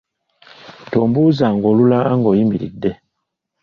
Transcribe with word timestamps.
Tombuuzanga 0.91 1.65
olulala 1.71 2.11
ng’oyimiridde. 2.17 2.91